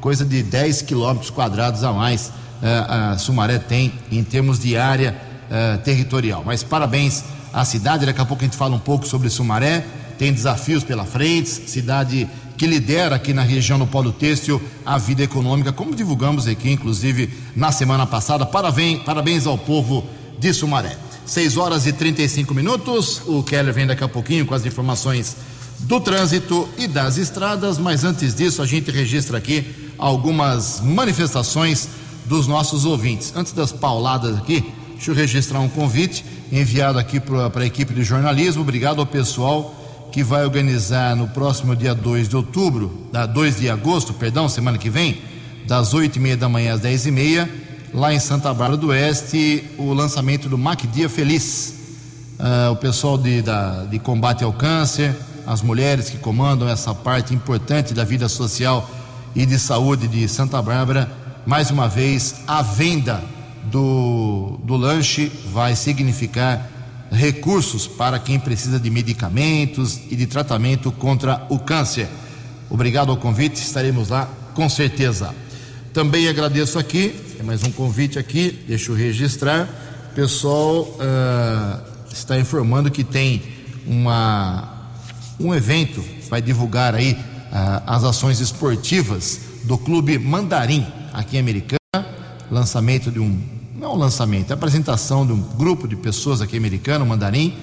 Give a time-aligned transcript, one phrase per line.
[0.00, 2.32] coisa de 10 quilômetros quadrados a mais
[2.62, 5.16] é, a Sumaré tem em termos de área
[5.50, 6.42] é, territorial.
[6.46, 9.84] Mas parabéns à cidade, daqui a pouco a gente fala um pouco sobre Sumaré,
[10.18, 15.22] tem desafios pela frente, cidade que lidera aqui na região do Polo Têxtil a vida
[15.24, 18.46] econômica, como divulgamos aqui, inclusive, na semana passada.
[18.46, 20.06] Parabéns, parabéns ao povo
[20.38, 20.96] de Sumaré.
[21.26, 23.22] 6 horas e 35 minutos.
[23.26, 25.36] O Keller vem daqui a pouquinho com as informações
[25.80, 31.88] do trânsito e das estradas, mas antes disso a gente registra aqui algumas manifestações
[32.26, 33.32] dos nossos ouvintes.
[33.34, 38.04] Antes das pauladas aqui, deixa eu registrar um convite enviado aqui para a equipe de
[38.04, 38.62] jornalismo.
[38.62, 39.74] Obrigado ao pessoal
[40.12, 44.76] que vai organizar no próximo dia 2 de outubro, da 2 de agosto, perdão, semana
[44.76, 45.22] que vem,
[45.66, 47.50] das 8 e meia da manhã às 10 e meia,
[47.94, 51.74] lá em Santa Bárbara do Oeste, o lançamento do Mac Dia Feliz.
[52.38, 55.14] Uh, o pessoal de, da, de combate ao câncer,
[55.46, 58.88] as mulheres que comandam essa parte importante da vida social
[59.34, 61.10] e de saúde de Santa Bárbara,
[61.46, 63.22] mais uma vez, a venda
[63.64, 66.68] do, do lanche vai significar
[67.10, 72.08] recursos para quem precisa de medicamentos e de tratamento contra o câncer.
[72.70, 75.34] Obrigado ao convite, estaremos lá com certeza.
[75.92, 79.68] Também agradeço aqui, mais um convite aqui, deixa eu registrar.
[80.12, 81.82] O pessoal uh,
[82.12, 83.42] está informando que tem
[83.86, 84.92] uma,
[85.40, 91.78] um evento, vai divulgar aí uh, as ações esportivas do Clube Mandarim, aqui em Americana.
[92.50, 93.40] Lançamento de um
[93.74, 97.56] não é lançamento, é apresentação de um grupo de pessoas aqui americano, Mandarim.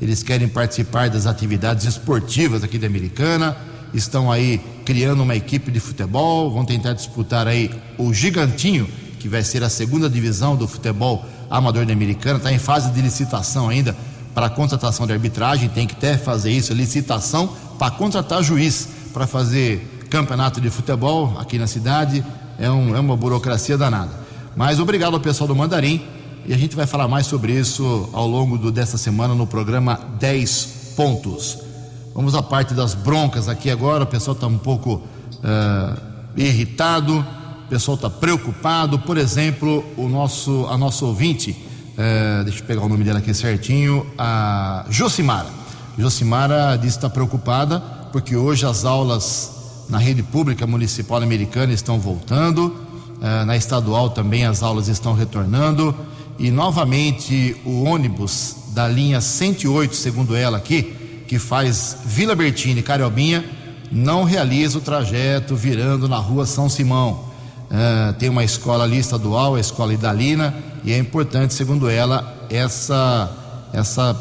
[0.00, 3.56] Eles querem participar das atividades esportivas aqui da Americana.
[3.92, 8.88] Estão aí criando uma equipe de futebol, vão tentar disputar aí o Gigantinho,
[9.24, 12.36] que vai ser a segunda divisão do futebol amador da Americana.
[12.36, 13.96] Está em fase de licitação ainda
[14.34, 17.48] para contratação de arbitragem, tem que até fazer isso, licitação
[17.78, 22.22] para contratar juiz para fazer campeonato de futebol aqui na cidade.
[22.58, 24.12] É, um, é uma burocracia danada.
[24.54, 26.02] Mas obrigado ao pessoal do Mandarim
[26.44, 29.98] e a gente vai falar mais sobre isso ao longo do, dessa semana no programa
[30.20, 31.60] 10 Pontos.
[32.14, 34.04] Vamos à parte das broncas aqui agora.
[34.04, 35.98] O pessoal está um pouco uh,
[36.36, 37.24] irritado,
[37.74, 39.00] pessoal está preocupado.
[39.00, 43.34] Por exemplo, o nosso, a nossa ouvinte, uh, deixa eu pegar o nome dela aqui
[43.34, 45.48] certinho, a Josimara.
[45.98, 47.80] Josimara disse que está preocupada
[48.12, 54.46] porque hoje as aulas na rede pública municipal americana estão voltando, uh, na estadual também
[54.46, 55.92] as aulas estão retornando
[56.38, 60.94] e novamente o ônibus da linha 108, segundo ela aqui,
[61.26, 63.44] que faz Vila Bertini Cariobinha,
[63.90, 67.33] não realiza o trajeto virando na rua São Simão.
[67.74, 70.54] Uh, tem uma escola ali estadual, a escola Idalina,
[70.84, 73.28] e é importante, segundo ela, essa,
[73.72, 74.14] essa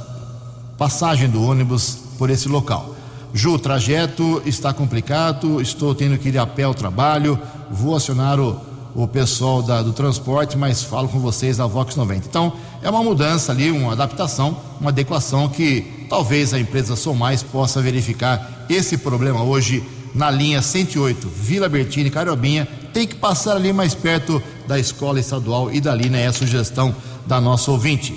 [0.76, 2.96] passagem do ônibus por esse local.
[3.32, 7.40] Ju, o trajeto está complicado, estou tendo que ir a pé ao trabalho,
[7.70, 8.60] vou acionar o,
[8.96, 12.26] o pessoal da, do transporte, mas falo com vocês da Vox 90.
[12.28, 17.80] Então, é uma mudança ali, uma adaptação, uma adequação que talvez a empresa Somais possa
[17.84, 19.84] verificar esse problema hoje
[20.16, 25.72] na linha 108, Vila Bertini, Cariobinha, tem que passar ali mais perto da escola estadual
[25.72, 26.24] e dali, né?
[26.24, 26.96] É a sugestão
[27.26, 28.14] da nossa ouvinte.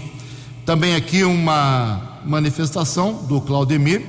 [0.64, 4.04] Também aqui uma manifestação do Claudemir.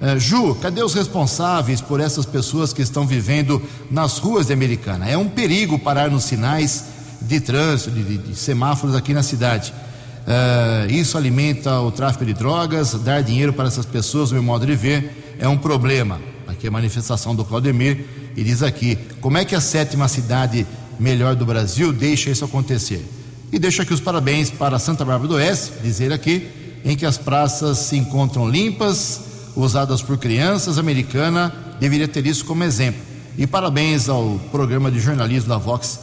[0.00, 5.08] Eh, Ju, cadê os responsáveis por essas pessoas que estão vivendo nas ruas de Americana?
[5.08, 6.84] É um perigo parar nos sinais
[7.20, 9.72] de trânsito, de, de, de semáforos aqui na cidade.
[10.26, 14.66] Eh, isso alimenta o tráfico de drogas, dar dinheiro para essas pessoas, no meu modo
[14.66, 16.31] de ver, é um problema.
[16.46, 18.04] Aqui é a manifestação do Claudemir
[18.36, 20.66] e diz aqui: como é que a sétima cidade
[20.98, 23.04] melhor do Brasil deixa isso acontecer?
[23.52, 26.48] E deixa aqui os parabéns para Santa Bárbara do Oeste, dizer aqui,
[26.84, 29.20] em que as praças se encontram limpas,
[29.54, 33.00] usadas por crianças, americana deveria ter isso como exemplo.
[33.36, 36.00] E parabéns ao programa de jornalismo da Vox,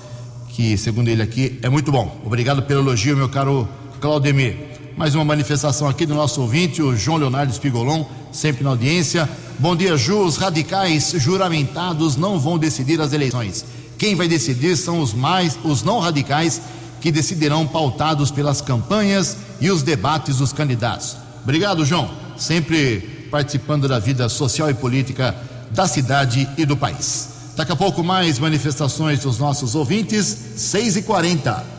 [0.50, 2.22] que, segundo ele aqui, é muito bom.
[2.26, 3.68] Obrigado pelo elogio, meu caro
[4.00, 4.79] Claudemir.
[5.00, 8.04] Mais uma manifestação aqui do nosso ouvinte, o João Leonardo Spigolon,
[8.34, 9.30] sempre na audiência.
[9.58, 10.26] Bom dia, Ju.
[10.26, 13.64] Os radicais juramentados não vão decidir as eleições.
[13.98, 16.62] Quem vai decidir são os mais, os não radicais,
[17.00, 21.16] que decidirão pautados pelas campanhas e os debates dos candidatos.
[21.44, 22.12] Obrigado, João.
[22.36, 25.34] Sempre participando da vida social e política
[25.72, 27.30] da cidade e do país.
[27.56, 31.79] Daqui a pouco mais manifestações dos nossos ouvintes, 6 e 40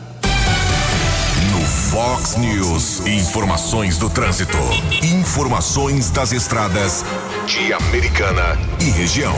[1.91, 4.57] Fox News, informações do trânsito.
[5.03, 7.03] Informações das estradas
[7.45, 9.35] de Americana e região.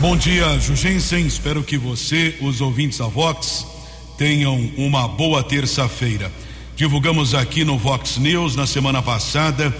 [0.00, 1.26] Bom dia, Jugensen.
[1.26, 3.66] Espero que você, os ouvintes da Vox,
[4.16, 6.32] tenham uma boa terça-feira.
[6.74, 9.70] Divulgamos aqui no Vox News na semana passada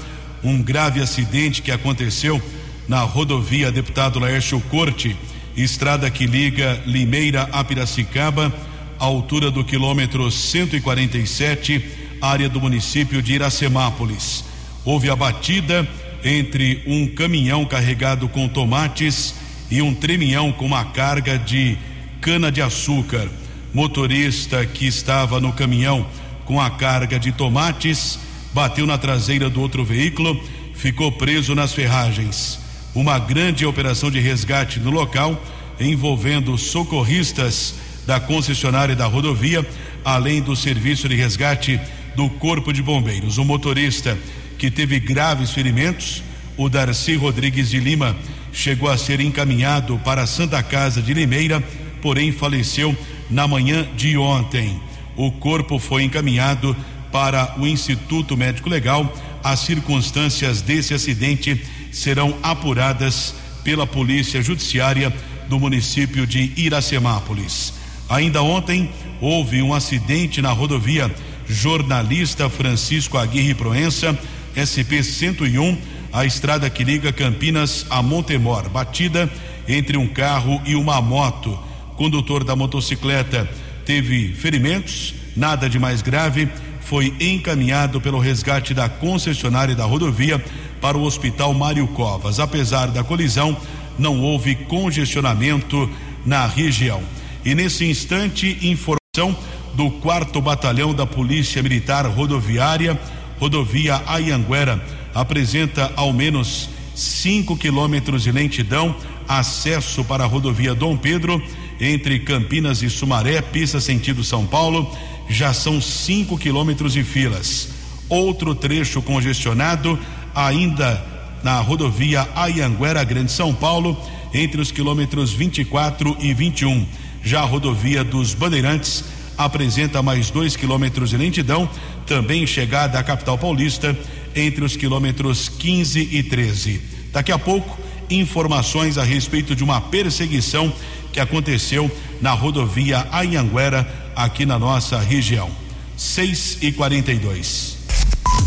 [0.45, 2.43] um grave acidente que aconteceu
[2.87, 5.17] na rodovia Deputado Laércio Corte,
[5.57, 8.53] estrada que liga Limeira a Piracicaba,
[8.99, 11.85] altura do quilômetro 147,
[12.21, 14.45] área do município de Iracemápolis.
[14.85, 15.87] Houve a batida
[16.25, 19.35] entre um caminhão carregado com tomates
[19.71, 21.77] e um tremião com uma carga de
[22.21, 23.29] cana-de-açúcar.
[23.73, 26.07] Motorista que estava no caminhão
[26.45, 28.19] com a carga de tomates
[28.57, 30.43] bateu na traseira do outro veículo,
[30.75, 32.59] ficou preso nas ferragens.
[32.95, 35.39] Uma grande operação de resgate no local,
[35.79, 37.75] envolvendo socorristas
[38.07, 39.67] da concessionária da rodovia,
[40.05, 41.81] além do serviço de resgate
[42.15, 43.39] do Corpo de Bombeiros.
[43.39, 44.17] O motorista
[44.57, 46.23] que teve graves ferimentos,
[46.57, 48.17] o Darcy Rodrigues de Lima,
[48.53, 51.63] chegou a ser encaminhado para a Santa Casa de Limeira,
[52.01, 52.97] porém faleceu
[53.29, 54.81] na manhã de ontem.
[55.17, 56.75] O corpo foi encaminhado
[57.13, 59.13] para o Instituto Médico Legal.
[59.43, 61.61] As circunstâncias desse acidente
[61.93, 65.13] serão apuradas pela Polícia Judiciária
[65.49, 67.76] do município de Iracemápolis.
[68.09, 68.89] Ainda ontem
[69.21, 71.13] houve um acidente na rodovia
[71.49, 74.17] Jornalista Francisco Aguirre Proença,
[74.55, 75.77] SP 101,
[76.13, 79.31] a estrada que liga Campinas a Montemor, batida
[79.67, 81.59] entre um carro e uma moto.
[81.97, 83.49] Condutor da motocicleta
[83.85, 86.49] teve ferimentos, nada de mais grave,
[86.81, 90.43] foi encaminhado pelo resgate da concessionária da rodovia
[90.81, 92.39] para o Hospital Mário Covas.
[92.39, 93.57] Apesar da colisão,
[93.99, 95.91] não houve congestionamento
[96.25, 97.03] na região.
[97.47, 99.39] E nesse instante, informação
[99.75, 103.01] do quarto batalhão da Polícia Militar Rodoviária,
[103.39, 104.85] rodovia Ayanguera,
[105.15, 108.97] apresenta ao menos 5 quilômetros de lentidão,
[109.29, 111.41] acesso para a rodovia Dom Pedro,
[111.81, 114.93] entre Campinas e Sumaré, pista sentido São Paulo,
[115.29, 117.69] já são 5 quilômetros de filas.
[118.09, 119.97] Outro trecho congestionado,
[120.35, 121.01] ainda
[121.45, 123.97] na rodovia Ayanguera, Grande São Paulo,
[124.35, 127.06] entre os quilômetros 24 e 21.
[127.27, 129.03] Já a rodovia dos Bandeirantes
[129.37, 131.69] apresenta mais dois quilômetros de lentidão,
[132.07, 133.99] também chegada à capital paulista,
[134.33, 136.81] entre os quilômetros 15 e 13.
[137.13, 137.77] Daqui a pouco,
[138.09, 140.73] informações a respeito de uma perseguição
[141.13, 141.91] que aconteceu
[142.23, 145.51] na rodovia Anhanguera, aqui na nossa região.
[145.97, 147.79] 6 e 42.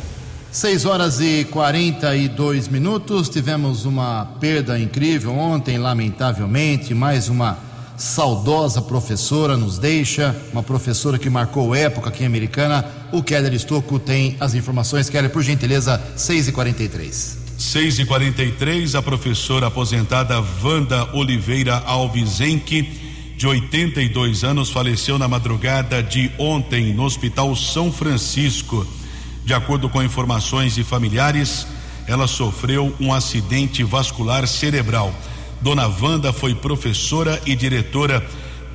[0.51, 3.29] 6 horas e 42 minutos.
[3.29, 6.93] Tivemos uma perda incrível ontem, lamentavelmente.
[6.93, 7.57] Mais uma
[7.95, 12.83] saudosa professora nos deixa, uma professora que marcou época aqui em Americana.
[13.11, 15.07] O Keller Estocco tem as informações.
[15.07, 22.39] Keller, por gentileza, 6 e 43 6 e 43 a professora aposentada Wanda Oliveira Alves
[22.39, 22.89] Enque,
[23.37, 28.87] de 82 anos, faleceu na madrugada de ontem no Hospital São Francisco.
[29.45, 31.65] De acordo com informações de familiares,
[32.07, 35.13] ela sofreu um acidente vascular cerebral.
[35.61, 38.25] Dona Wanda foi professora e diretora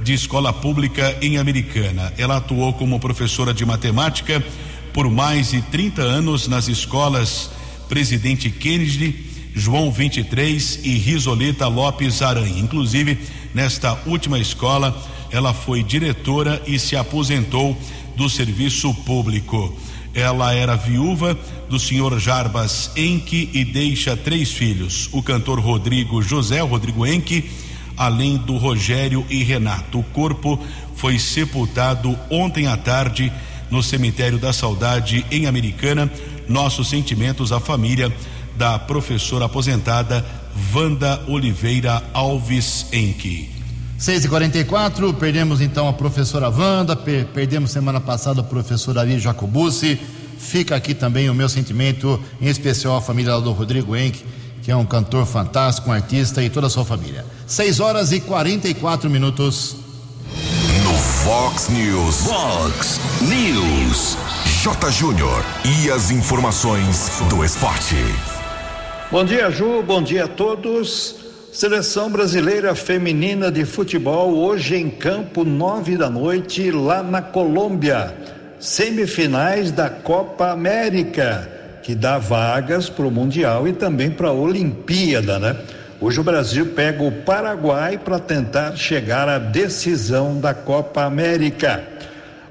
[0.02, 2.12] de escola pública em Americana.
[2.18, 4.44] Ela atuou como professora de matemática
[4.92, 7.50] por mais de 30 anos nas escolas
[7.88, 12.58] Presidente Kennedy, João 23 e Risoleta Lopes Aranha.
[12.58, 13.18] Inclusive,
[13.52, 14.96] nesta última escola,
[15.30, 17.76] ela foi diretora e se aposentou
[18.16, 19.76] do serviço público.
[20.14, 21.36] Ela era viúva
[21.68, 27.50] do senhor Jarbas Enque e deixa três filhos: o cantor Rodrigo José Rodrigo Enque,
[27.96, 29.98] além do Rogério e Renato.
[29.98, 30.58] O corpo
[30.94, 33.32] foi sepultado ontem à tarde
[33.70, 36.10] no cemitério da Saudade em Americana.
[36.48, 38.12] Nossos sentimentos à família
[38.56, 40.24] da professora aposentada
[40.72, 43.53] Wanda Oliveira Alves Enque.
[44.04, 49.18] 6 e 44 perdemos então a professora Wanda, per perdemos semana passada a professora Ari
[49.18, 49.98] Jacobucci.
[50.36, 54.22] Fica aqui também o meu sentimento, em especial a família do Rodrigo Enck,
[54.62, 57.24] que é um cantor fantástico, um artista e toda a sua família.
[57.46, 59.76] 6 horas e 44 minutos.
[60.84, 62.16] No Fox News.
[62.26, 64.18] Fox News.
[64.62, 64.90] J.
[64.90, 65.42] Júnior.
[65.64, 67.96] E as informações do esporte.
[69.10, 69.82] Bom dia, Ju.
[69.82, 71.23] Bom dia a todos.
[71.54, 78.12] Seleção brasileira feminina de futebol hoje em campo, nove da noite, lá na Colômbia.
[78.58, 81.48] Semifinais da Copa América,
[81.80, 85.56] que dá vagas para o Mundial e também para a Olimpíada, né?
[86.00, 91.84] Hoje o Brasil pega o Paraguai para tentar chegar à decisão da Copa América.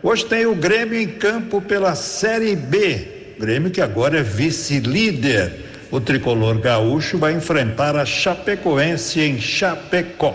[0.01, 3.35] Hoje tem o Grêmio em campo pela Série B.
[3.37, 10.33] Grêmio que agora é vice-líder o tricolor gaúcho vai enfrentar a Chapecoense em Chapecó.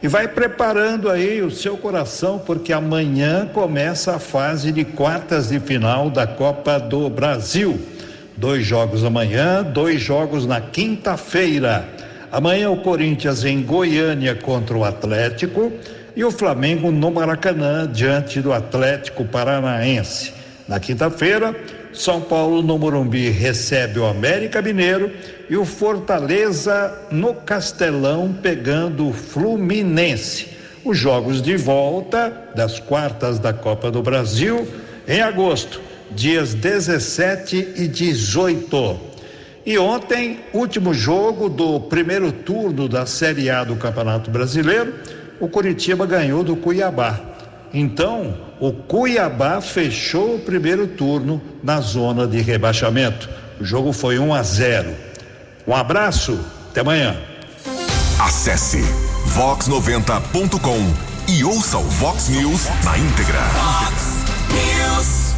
[0.00, 5.58] E vai preparando aí o seu coração, porque amanhã começa a fase de quartas de
[5.58, 7.76] final da Copa do Brasil.
[8.36, 11.84] Dois jogos amanhã, dois jogos na quinta-feira.
[12.30, 15.72] Amanhã o Corinthians em Goiânia contra o Atlético
[16.14, 20.32] e o Flamengo no Maracanã diante do Atlético Paranaense.
[20.68, 21.52] Na quinta-feira,
[21.98, 25.10] são Paulo no Morumbi recebe o América Mineiro
[25.50, 30.48] e o Fortaleza no Castelão pegando o Fluminense.
[30.84, 34.66] Os jogos de volta das quartas da Copa do Brasil
[35.08, 35.80] em agosto,
[36.12, 39.00] dias 17 e 18.
[39.66, 44.94] E ontem, último jogo do primeiro turno da Série A do Campeonato Brasileiro,
[45.40, 47.37] o Curitiba ganhou do Cuiabá.
[47.72, 53.28] Então, o Cuiabá fechou o primeiro turno na zona de rebaixamento.
[53.60, 54.94] O jogo foi 1 a 0.
[55.66, 56.38] Um abraço,
[56.70, 57.16] até amanhã.
[58.18, 58.82] Acesse
[59.36, 63.40] vox90.com e ouça o Vox News na íntegra.
[63.40, 65.34] Fox News.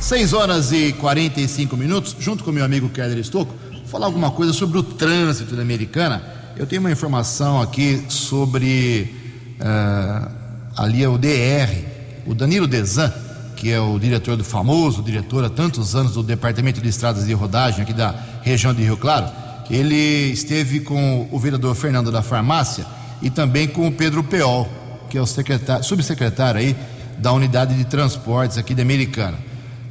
[0.00, 4.52] 6 horas e 45 minutos, junto com meu amigo Keller Estocco, vou falar alguma coisa
[4.52, 6.22] sobre o trânsito da Americana.
[6.56, 9.14] Eu tenho uma informação aqui sobre
[9.60, 10.39] uh,
[10.80, 11.84] ali é o DR,
[12.24, 13.12] o Danilo Desan,
[13.54, 17.34] que é o diretor do famoso, diretor há tantos anos do Departamento de Estradas de
[17.34, 19.28] Rodagem aqui da região de Rio Claro,
[19.70, 22.86] ele esteve com o vereador Fernando da Farmácia
[23.20, 24.66] e também com o Pedro Peol,
[25.10, 26.74] que é o secretário, subsecretário aí
[27.18, 29.36] da unidade de transportes aqui da Americana.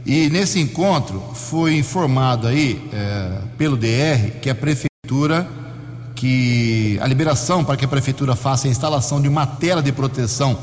[0.07, 5.47] E nesse encontro foi informado aí eh, pelo DR que a prefeitura
[6.15, 10.57] que a liberação para que a prefeitura faça a instalação de uma tela de proteção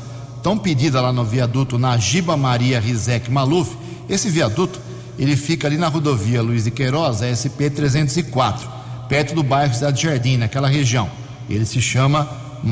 [0.47, 3.75] tão pedida lá no viaduto Nagiba Maria Rizek Maluf.
[4.07, 4.79] Esse viaduto
[5.19, 8.65] ele fica ali na rodovia Luiz de Queiroz, SP 304,
[9.09, 11.09] perto do bairro Cidade Jardim, naquela região.
[11.49, 12.29] Ele se chama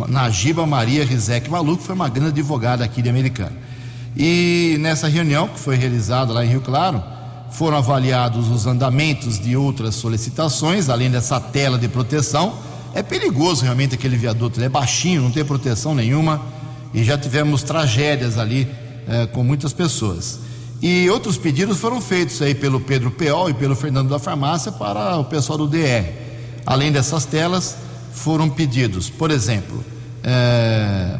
[0.07, 3.51] Nagiba Maria Rizek Maluf, foi uma grande advogada aqui de Americana.
[4.15, 7.03] E nessa reunião que foi realizada lá em Rio Claro,
[7.51, 12.53] foram avaliados os andamentos de outras solicitações, além dessa tela de proteção.
[12.93, 16.55] É perigoso realmente aquele viaduto, ele é baixinho, não tem proteção nenhuma
[16.95, 18.67] e já tivemos tragédias ali
[19.05, 20.39] eh, com muitas pessoas.
[20.81, 25.17] E outros pedidos foram feitos aí pelo Pedro Peol e pelo Fernando da Farmácia para
[25.17, 26.09] o pessoal do DR.
[26.65, 27.75] Além dessas telas,
[28.13, 29.83] foram pedidos, por exemplo,
[30.23, 31.19] eh,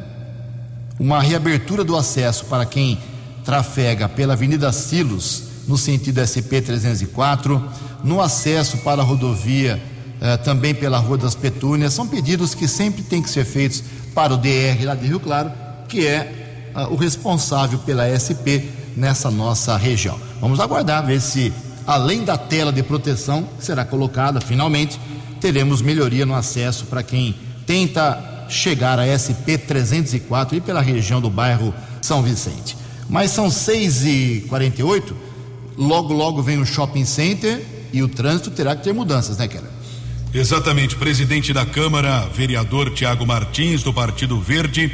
[0.98, 2.98] uma reabertura do acesso para quem
[3.44, 7.62] trafega pela Avenida Silos, no sentido SP-304,
[8.02, 9.82] no acesso para a rodovia
[10.22, 11.94] eh, também pela Rua das Petúnias.
[11.94, 15.52] São pedidos que sempre têm que ser feitos para o DR lá de Rio Claro,
[15.96, 20.20] que é uh, o responsável pela SP nessa nossa região.
[20.42, 21.54] Vamos aguardar, ver se,
[21.88, 25.00] além da tela de proteção que será colocada finalmente,
[25.40, 27.34] teremos melhoria no acesso para quem
[27.66, 32.76] tenta chegar a SP 304 e pela região do bairro São Vicente.
[33.08, 35.14] Mas são 6h48,
[35.78, 39.72] logo, logo vem o shopping center e o trânsito terá que ter mudanças, né, Keller?
[40.34, 40.98] Exatamente.
[40.98, 44.92] Presidente da Câmara, vereador Tiago Martins, do Partido Verde,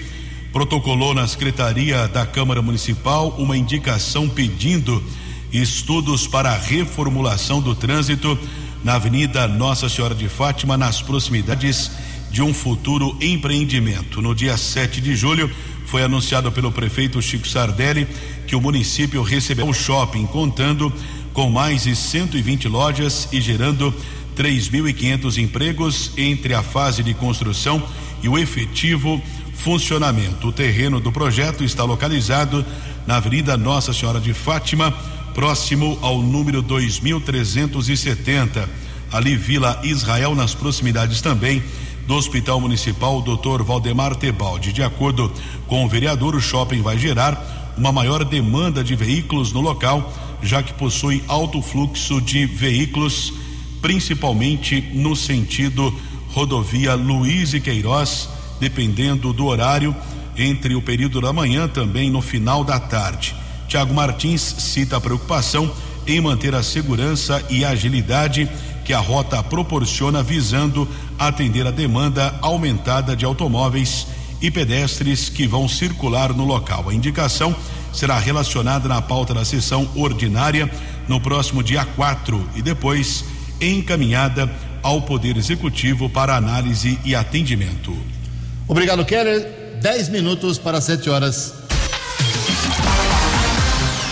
[0.52, 5.02] protocolou na Secretaria da Câmara Municipal uma indicação pedindo
[5.52, 8.38] estudos para a reformulação do trânsito
[8.84, 11.92] na Avenida Nossa Senhora de Fátima, nas proximidades
[12.30, 14.22] de um futuro empreendimento.
[14.22, 15.50] No dia 7 de julho,
[15.86, 18.08] foi anunciado pelo prefeito Chico Sardelli
[18.48, 20.92] que o município receberá um shopping contando
[21.34, 23.94] com mais de 120 lojas e gerando
[24.36, 27.82] 3.500 empregos entre a fase de construção
[28.24, 29.22] e o efetivo
[29.64, 30.48] funcionamento.
[30.48, 32.66] O terreno do projeto está localizado
[33.06, 34.92] na Avenida Nossa Senhora de Fátima,
[35.34, 38.68] próximo ao número 2370,
[39.12, 41.64] ali Vila Israel, nas proximidades também
[42.08, 43.62] do Hospital Municipal Dr.
[43.64, 44.74] Valdemar Tebaldi.
[44.74, 45.32] De acordo
[45.68, 50.64] com o vereador, o shopping vai gerar uma maior demanda de veículos no local, já
[50.64, 53.34] que possui alto fluxo de veículos
[53.82, 55.94] principalmente no sentido
[56.30, 58.30] rodovia Luiz e Queiroz,
[58.62, 59.94] dependendo do horário,
[60.38, 63.36] entre o período da manhã também no final da tarde.
[63.68, 65.70] Tiago Martins cita a preocupação
[66.06, 68.48] em manter a segurança e agilidade
[68.86, 70.88] que a rota proporciona, visando
[71.18, 74.08] atender a demanda aumentada de automóveis
[74.40, 76.90] e pedestres que vão circular no local.
[76.90, 77.56] A indicação
[77.92, 80.70] será relacionada na pauta da sessão ordinária
[81.08, 83.26] no próximo dia 4 e depois
[83.60, 84.52] encaminhada
[84.84, 88.21] ao Poder Executivo para análise e atendimento.
[88.72, 89.80] Obrigado, Keller.
[89.82, 91.54] Dez minutos para sete horas.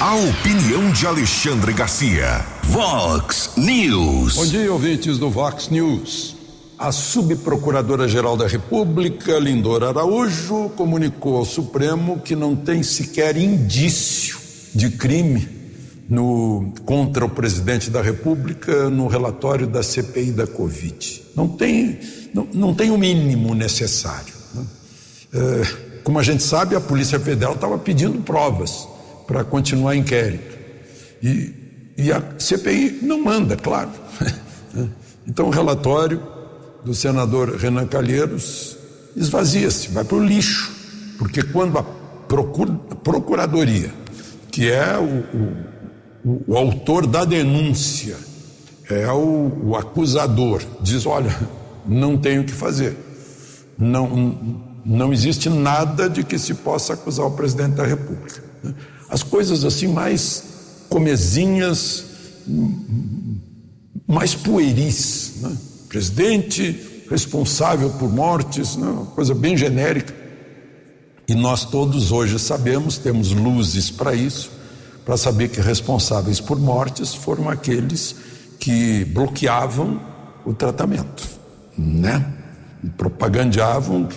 [0.02, 2.45] A opinião de Alexandre Garcia.
[2.63, 4.36] Vox News.
[4.36, 6.36] Bom dia, ouvintes do Vox News.
[6.78, 14.38] A subprocuradora-geral da República, Lindora Araújo, comunicou ao Supremo que não tem sequer indício
[14.76, 15.48] de crime
[16.10, 21.22] no, contra o presidente da República no relatório da CPI da Covid.
[21.34, 21.98] Não tem,
[22.34, 24.38] não, não tem o mínimo necessário.
[25.32, 25.42] Né?
[25.42, 28.88] É, como a gente sabe, a Polícia Federal estava pedindo provas
[29.28, 30.58] para continuar inquérito.
[31.22, 31.54] E,
[31.98, 33.92] e a CPI não manda, claro.
[35.28, 36.24] Então o relatório
[36.84, 38.76] do senador Renan Calheiros
[39.15, 40.72] esvazia-se, vai para o lixo.
[41.20, 41.84] Porque quando a
[43.04, 43.94] Procuradoria,
[44.52, 45.70] que é o, o
[46.24, 48.18] o, o autor da denúncia
[48.89, 51.36] é o, o, acusador, diz: olha,
[51.86, 52.98] não tenho o que fazer.
[53.78, 58.44] Não, não existe nada de que se possa acusar o presidente da República.
[59.10, 60.44] As coisas assim mais
[60.89, 62.06] comezinhas,
[64.08, 65.34] mais pueris.
[65.42, 65.58] Né?
[65.88, 68.88] Presidente responsável por mortes, né?
[68.88, 70.13] uma coisa bem genérica.
[71.28, 74.52] E nós todos hoje sabemos, temos luzes para isso,
[75.06, 78.15] para saber que responsáveis por mortes foram aqueles
[78.60, 80.02] que bloqueavam
[80.44, 81.24] o tratamento,
[81.78, 82.34] né?
[82.84, 84.08] E propagandeavam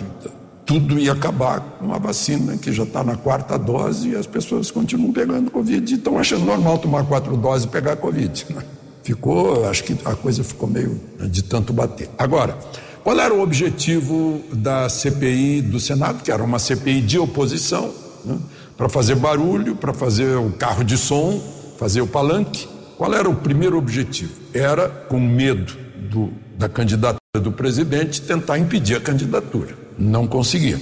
[0.65, 4.71] tudo ia acabar com a vacina que já está na quarta dose e as pessoas
[4.71, 8.45] continuam pegando Covid e estão achando normal tomar quatro doses e pegar Covid.
[8.49, 8.63] Né?
[9.03, 10.99] Ficou, acho que a coisa ficou meio
[11.29, 12.09] de tanto bater.
[12.17, 12.57] Agora,
[13.03, 17.91] qual era o objetivo da CPI do Senado, que era uma CPI de oposição?
[18.23, 18.37] Né?
[18.77, 21.41] para fazer barulho, para fazer o carro de som,
[21.77, 22.67] fazer o palanque.
[22.97, 24.33] Qual era o primeiro objetivo?
[24.53, 25.73] Era, com medo
[26.09, 29.82] do, da candidatura do presidente, tentar impedir a candidatura.
[29.97, 30.79] Não conseguia.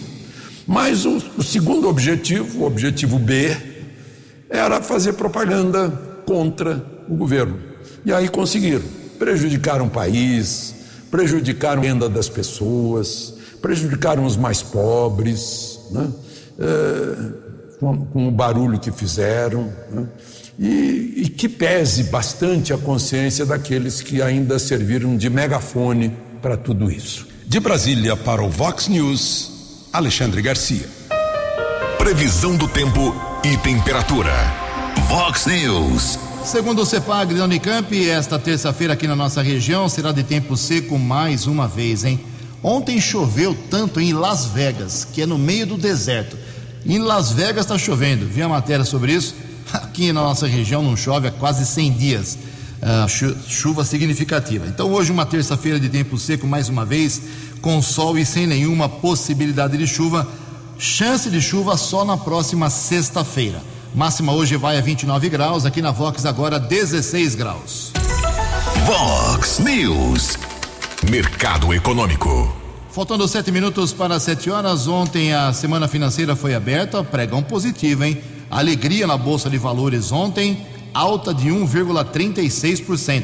[0.67, 3.55] Mas o, o segundo objetivo, o objetivo B,
[4.49, 5.89] era fazer propaganda
[6.25, 7.59] contra o governo.
[8.05, 8.83] E aí conseguiram.
[9.17, 10.75] Prejudicaram o país,
[11.09, 15.79] prejudicaram a renda das pessoas, prejudicaram os mais pobres.
[15.91, 16.09] Né?
[16.59, 20.07] É, com, com o barulho que fizeram, né?
[20.59, 26.91] e, e que pese bastante a consciência daqueles que ainda serviram de megafone para tudo
[26.91, 27.27] isso.
[27.45, 29.51] De Brasília para o Vox News,
[29.91, 30.89] Alexandre Garcia.
[31.97, 34.31] Previsão do tempo e temperatura.
[35.07, 36.17] Vox News.
[36.45, 40.97] Segundo o CEPAG da Unicamp, esta terça-feira aqui na nossa região será de tempo seco
[40.97, 42.19] mais uma vez, hein?
[42.63, 46.37] Ontem choveu tanto em Las Vegas, que é no meio do deserto
[46.85, 48.25] Em Las Vegas está chovendo.
[48.25, 49.35] Vi a matéria sobre isso.
[49.71, 52.37] Aqui na nossa região não chove há quase 100 dias.
[53.47, 54.65] Chuva significativa.
[54.67, 57.21] Então, hoje, uma terça-feira de tempo seco, mais uma vez,
[57.61, 60.27] com sol e sem nenhuma possibilidade de chuva.
[60.77, 63.61] Chance de chuva só na próxima sexta-feira.
[63.93, 67.91] Máxima hoje vai a 29 graus, aqui na Vox agora 16 graus.
[68.85, 70.37] Vox News.
[71.09, 72.55] Mercado Econômico.
[72.91, 78.21] Faltando sete minutos para sete horas, ontem a semana financeira foi aberta, pregão positivo, hein?
[78.49, 83.23] Alegria na Bolsa de Valores ontem, alta de 1,36%.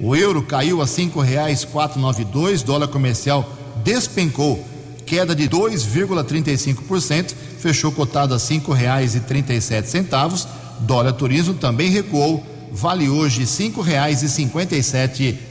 [0.00, 4.64] O euro caiu a cinco reais quatro nove dois, dólar comercial despencou,
[5.04, 10.46] queda de 2,35%, fechou cotado a cinco reais e trinta centavos.
[10.80, 14.74] Dólar turismo também recuou, vale hoje cinco reais e cinquenta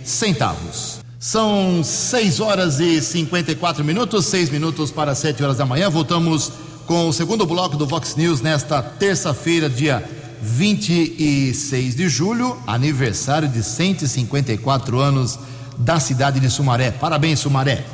[0.03, 0.99] centavos.
[1.19, 5.89] São 6 horas e 54 minutos, 6 minutos para 7 horas da manhã.
[5.89, 6.49] Voltamos
[6.87, 10.01] com o segundo bloco do Vox News nesta terça-feira, dia
[10.41, 15.39] 26 de julho, aniversário de 154 anos
[15.77, 16.91] da cidade de Sumaré.
[16.91, 17.85] Parabéns, Sumaré.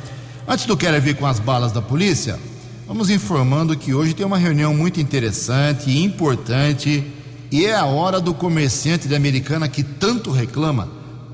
[0.46, 2.38] Antes do Quero Ver com as balas da polícia,
[2.86, 7.04] vamos informando que hoje tem uma reunião muito interessante e importante
[7.50, 10.88] e é a hora do comerciante de Americana que tanto reclama,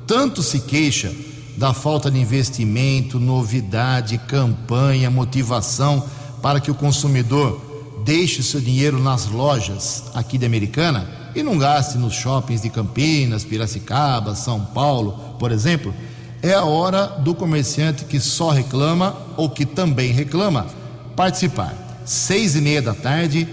[0.07, 1.13] tanto se queixa
[1.57, 6.05] da falta de investimento, novidade, campanha, motivação
[6.41, 7.72] para que o consumidor
[8.05, 13.45] deixe seu dinheiro nas lojas aqui de Americana e não gaste nos shoppings de Campinas,
[13.45, 15.95] Piracicaba, São Paulo, por exemplo,
[16.43, 20.67] é a hora do comerciante que só reclama ou que também reclama
[21.15, 21.75] participar.
[22.05, 23.49] Seis e meia da tarde,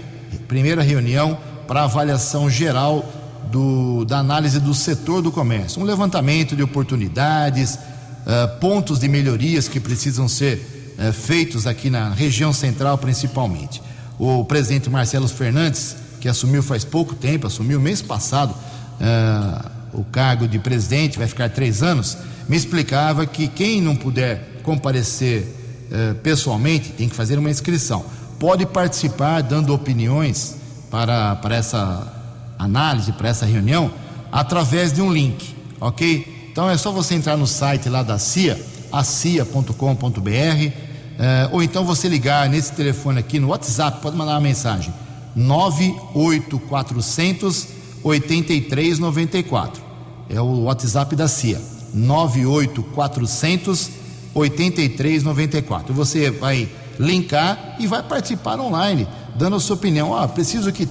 [0.48, 3.08] primeira reunião para avaliação geral
[3.50, 9.68] do, da análise do setor do comércio, um levantamento de oportunidades, uh, pontos de melhorias
[9.68, 13.80] que precisam ser uh, feitos aqui na região central, principalmente.
[14.20, 20.46] O presidente Marcelo Fernandes, que assumiu faz pouco tempo, assumiu mês passado uh, o cargo
[20.46, 25.56] de presidente, vai ficar três anos, me explicava que quem não puder comparecer
[26.22, 28.04] pessoalmente tem que fazer uma inscrição.
[28.38, 30.56] Pode participar dando opiniões
[30.90, 32.12] para, para essa
[32.58, 33.90] análise, para essa reunião,
[34.30, 36.48] através de um link, ok?
[36.52, 38.60] Então é só você entrar no site lá da CIA,
[38.92, 39.70] acia.com.br,
[41.22, 44.90] eh, ou então você ligar nesse telefone aqui no WhatsApp, pode mandar uma mensagem:
[45.36, 47.66] 98400
[48.02, 49.82] 8394.
[50.30, 51.60] É o WhatsApp da CIA.
[51.92, 53.90] 98400
[54.34, 55.92] 8394.
[55.92, 56.66] Você vai
[56.98, 59.06] linkar e vai participar online,
[59.36, 60.16] dando a sua opinião.
[60.16, 60.88] Ah, preciso que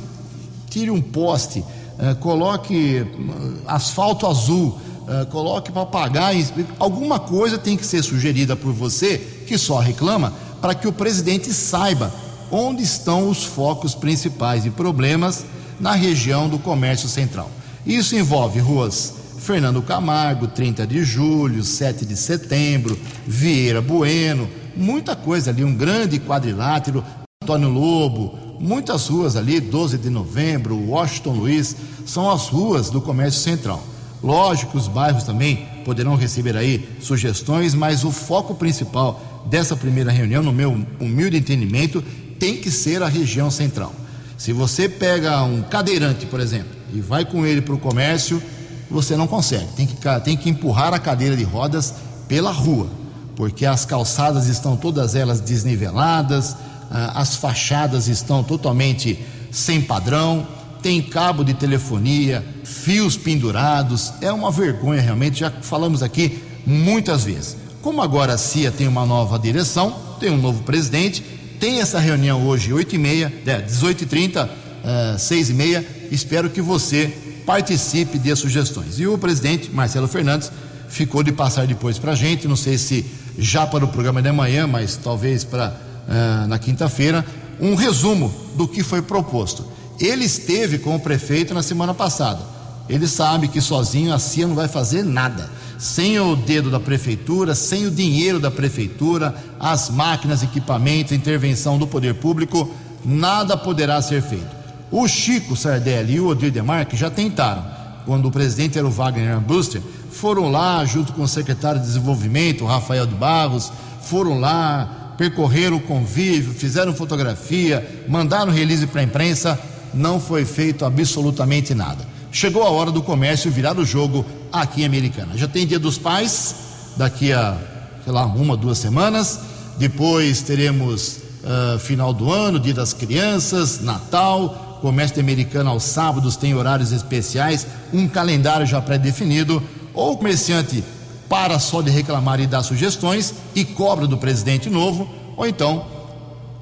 [0.70, 1.66] tire um poste,
[1.98, 6.34] eh, coloque hum, asfalto azul uh, coloque para pagar.
[6.78, 10.32] Alguma coisa tem que ser sugerida por você, que só reclama,
[10.62, 12.14] para que o presidente saiba
[12.52, 15.44] onde estão os focos principais de problemas
[15.80, 17.50] na região do comércio central.
[17.84, 25.50] Isso envolve ruas Fernando Camargo, 30 de julho, 7 de setembro, Vieira Bueno, muita coisa
[25.50, 27.04] ali, um grande quadrilátero,
[27.42, 33.42] Antônio Lobo, muitas ruas ali, 12 de novembro, Washington Luiz, são as ruas do comércio
[33.42, 33.82] central.
[34.22, 40.44] Lógico, os bairros também poderão receber aí sugestões, mas o foco principal dessa primeira reunião,
[40.44, 42.04] no meu humilde entendimento,
[42.40, 43.94] tem que ser a região central.
[44.38, 48.42] Se você pega um cadeirante, por exemplo, e vai com ele para o comércio,
[48.90, 49.68] você não consegue.
[49.76, 51.94] Tem que, tem que empurrar a cadeira de rodas
[52.28, 52.90] pela rua,
[53.36, 56.56] porque as calçadas estão todas elas desniveladas,
[56.90, 59.20] as fachadas estão totalmente
[59.52, 60.48] sem padrão
[60.82, 67.58] tem cabo de telefonia, fios pendurados, é uma vergonha realmente, já falamos aqui muitas vezes.
[67.82, 71.24] Como agora a CIA tem uma nova direção, tem um novo presidente,
[71.60, 73.32] tem essa reunião hoje, 8h30,
[73.66, 77.08] 18h30, uh, 6h30, espero que você
[77.46, 79.00] participe de sugestões.
[79.00, 80.52] E o presidente, Marcelo Fernandes,
[80.90, 83.06] ficou de passar depois para a gente, não sei se
[83.38, 87.26] já para o programa de amanhã, mas talvez para uh, na quinta-feira,
[87.62, 89.66] um resumo do que foi proposto.
[90.00, 92.42] Ele esteve com o prefeito na semana passada.
[92.90, 95.50] Ele sabe que sozinho a CIA não vai fazer nada.
[95.80, 101.88] Sem o dedo da prefeitura, sem o dinheiro da prefeitura, as máquinas, equipamentos, intervenção do
[101.88, 102.70] poder público,
[103.06, 104.60] nada poderá ser feito.
[104.92, 107.66] O Chico Sardelli e o Odir Demarque já tentaram.
[108.06, 112.66] Quando o presidente era o Wagner Buster, foram lá junto com o secretário de Desenvolvimento,
[112.66, 119.58] Rafael de Barros, foram lá, percorreram o convívio, fizeram fotografia, mandaram release para a imprensa,
[119.94, 122.06] não foi feito absolutamente nada.
[122.32, 125.38] Chegou a hora do comércio virar o jogo aqui em Americana.
[125.38, 126.56] Já tem Dia dos Pais,
[126.98, 127.58] daqui a,
[128.04, 129.40] sei lá, uma, duas semanas.
[129.78, 136.54] Depois teremos uh, final do ano, Dia das Crianças, Natal, comércio americano aos sábados tem
[136.54, 139.62] horários especiais, um calendário já pré-definido,
[139.94, 140.84] ou o comerciante
[141.28, 145.08] para só de reclamar e dar sugestões e cobra do presidente novo,
[145.38, 145.86] ou então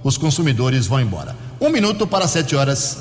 [0.04, 1.36] os consumidores vão embora.
[1.60, 2.98] Um minuto para sete horas.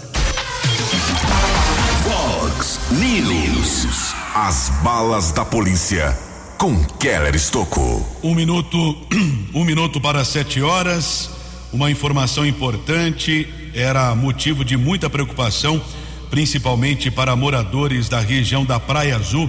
[2.05, 4.06] Fox News.
[4.39, 6.15] As balas da polícia
[6.59, 8.07] com Keller Estocou.
[8.23, 8.95] Um minuto,
[9.55, 11.31] um minuto para sete horas.
[11.73, 15.81] Uma informação importante era motivo de muita preocupação,
[16.29, 19.49] principalmente para moradores da região da Praia Azul.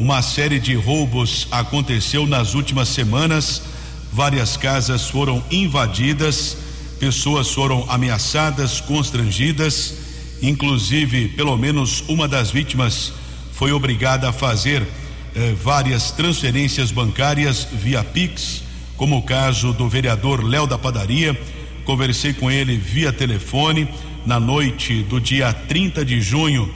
[0.00, 3.62] Uma série de roubos aconteceu nas últimas semanas.
[4.12, 6.56] Várias casas foram invadidas,
[6.98, 9.94] pessoas foram ameaçadas, constrangidas.
[10.42, 13.12] Inclusive, pelo menos uma das vítimas
[13.54, 14.84] foi obrigada a fazer
[15.34, 18.64] eh, várias transferências bancárias via Pix,
[18.96, 21.40] como o caso do vereador Léo da Padaria.
[21.84, 23.88] Conversei com ele via telefone
[24.26, 26.68] na noite do dia 30 de junho.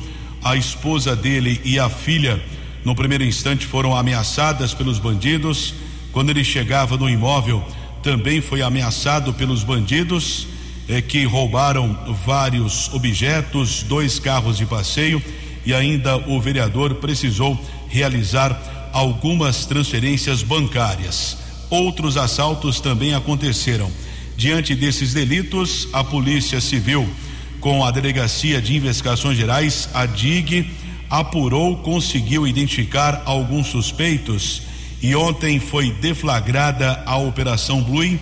[0.42, 2.40] A esposa dele e a filha,
[2.84, 5.74] no primeiro instante, foram ameaçadas pelos bandidos.
[6.12, 7.66] Quando ele chegava no imóvel,
[8.04, 10.46] também foi ameaçado pelos bandidos
[10.88, 15.20] eh, que roubaram vários objetos, dois carros de passeio
[15.68, 21.36] e ainda o vereador precisou realizar algumas transferências bancárias.
[21.68, 23.92] Outros assaltos também aconteceram.
[24.34, 27.06] Diante desses delitos, a Polícia Civil,
[27.60, 30.70] com a Delegacia de Investigações Gerais, a DIG,
[31.10, 34.62] apurou, conseguiu identificar alguns suspeitos
[35.02, 38.18] e ontem foi deflagrada a Operação Blue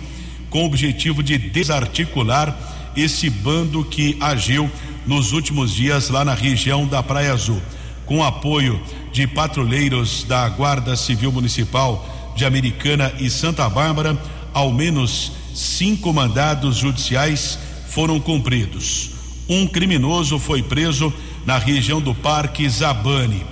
[0.49, 4.69] com o objetivo de desarticular esse bando que agiu
[5.07, 7.61] nos últimos dias lá na região da Praia Azul
[8.07, 8.79] com apoio
[9.11, 14.17] de patrulheiros da Guarda Civil Municipal de Americana e Santa Bárbara,
[14.53, 19.11] ao menos cinco mandados judiciais foram cumpridos.
[19.49, 21.13] Um criminoso foi preso
[21.45, 23.45] na região do Parque Zabane.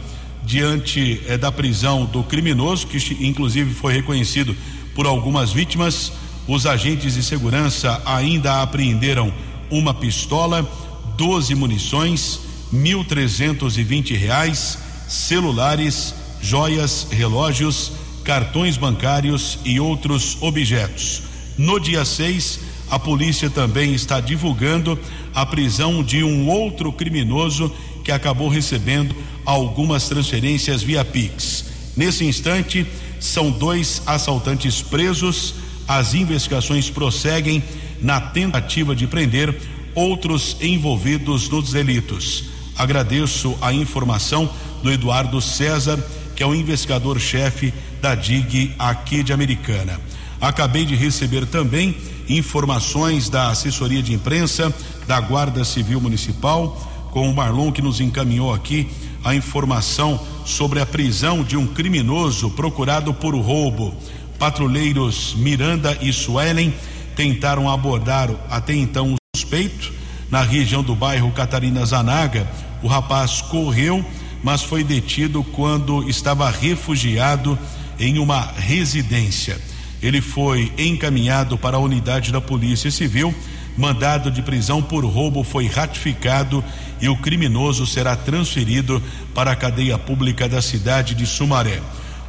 [0.43, 4.55] Diante eh, da prisão do criminoso, que inclusive foi reconhecido
[4.93, 6.13] por algumas vítimas,
[6.47, 9.33] os agentes de segurança ainda apreenderam
[9.71, 10.69] uma pistola,
[11.17, 12.39] 12 munições,
[12.71, 17.91] mil trezentos e vinte reais, celulares, joias, relógios,
[18.23, 21.23] cartões bancários e outros objetos.
[21.57, 24.99] No dia 6, a polícia também está divulgando
[25.33, 27.71] a prisão de um outro criminoso
[28.03, 31.65] que acabou recebendo algumas transferências via Pix.
[31.95, 32.85] Nesse instante,
[33.19, 35.55] são dois assaltantes presos.
[35.87, 37.63] As investigações prosseguem
[38.01, 39.55] na tentativa de prender
[39.95, 42.43] outros envolvidos nos delitos.
[42.77, 44.49] Agradeço a informação
[44.83, 45.97] do Eduardo César,
[46.35, 49.99] que é o investigador-chefe da DIG aqui de Americana.
[50.39, 51.95] Acabei de receber também
[52.27, 54.73] informações da assessoria de imprensa
[55.07, 56.77] da Guarda Civil Municipal,
[57.11, 58.87] com o Marlon que nos encaminhou aqui
[59.23, 63.95] a informação sobre a prisão de um criminoso procurado por roubo.
[64.37, 66.73] Patrulheiros Miranda e Suelen
[67.15, 69.91] tentaram abordar até então suspeito
[70.31, 72.47] na região do bairro Catarina Zanaga
[72.81, 74.05] o rapaz correu,
[74.41, 77.59] mas foi detido quando estava refugiado
[77.99, 79.59] em uma residência.
[80.01, 83.33] Ele foi encaminhado para a unidade da Polícia Civil.
[83.77, 86.63] Mandado de prisão por roubo foi ratificado
[87.01, 91.81] e o criminoso será transferido para a cadeia pública da cidade de Sumaré.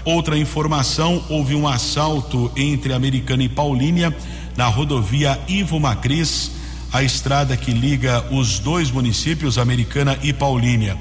[0.04, 4.16] Outra informação: houve um assalto entre Americana e Paulínia
[4.56, 6.55] na rodovia Ivo Macris
[6.96, 10.96] a estrada que liga os dois municípios, Americana e Paulínia.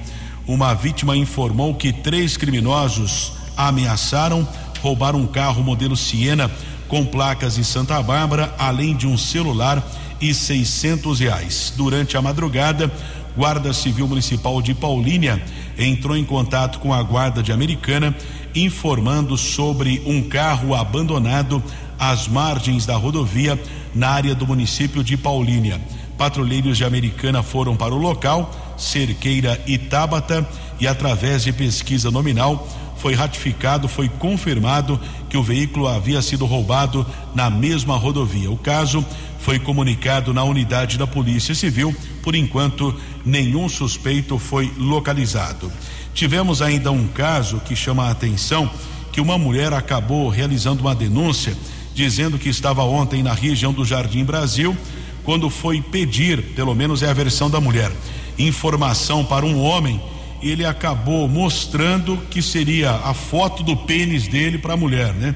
[0.46, 4.46] Uma vítima informou que três criminosos ameaçaram,
[4.82, 6.52] roubaram um carro modelo Siena
[6.90, 9.82] com placas em Santa Bárbara, além de um celular
[10.20, 11.74] e seiscentos reais.
[11.78, 12.92] Durante a madrugada,
[13.38, 15.42] Guarda Civil Municipal de Paulínia
[15.78, 18.14] entrou em contato com a Guarda de Americana,
[18.54, 21.64] informando sobre um carro abandonado
[22.00, 23.60] às margens da rodovia
[23.94, 25.80] na área do município de Paulínia.
[26.18, 30.48] Patrulheiros de Americana foram para o local, Cerqueira e Tabata,
[30.80, 37.06] e através de pesquisa nominal foi ratificado, foi confirmado que o veículo havia sido roubado
[37.34, 38.50] na mesma rodovia.
[38.50, 39.06] O caso
[39.40, 41.96] foi comunicado na unidade da Polícia Civil.
[42.24, 45.72] Por enquanto, nenhum suspeito foi localizado.
[46.14, 48.70] Tivemos ainda um caso que chama a atenção
[49.12, 51.56] que uma mulher acabou realizando uma denúncia
[51.96, 54.78] dizendo que estava ontem na região do Jardim Brasil,
[55.24, 57.92] quando foi pedir, pelo menos é a versão da mulher,
[58.38, 60.00] informação para um homem,
[60.44, 65.34] ele acabou mostrando que seria a foto do pênis dele para a mulher, né?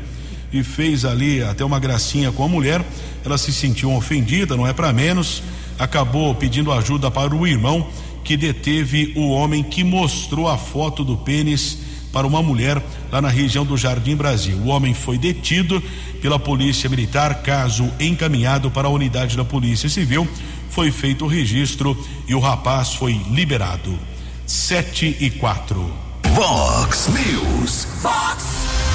[0.52, 2.84] e fez ali até uma gracinha com a mulher.
[3.24, 5.42] Ela se sentiu ofendida, não é para menos.
[5.78, 7.88] Acabou pedindo ajuda para o irmão
[8.24, 11.80] que deteve o homem que mostrou a foto do pênis
[12.12, 14.58] para uma mulher lá na região do Jardim Brasil.
[14.58, 15.82] O homem foi detido
[16.22, 20.28] pela Polícia Militar, caso encaminhado para a unidade da Polícia Civil.
[20.70, 23.98] Foi feito o registro e o rapaz foi liberado.
[24.46, 25.92] Sete e quatro.
[26.34, 27.88] Vox News.
[28.02, 28.44] Fox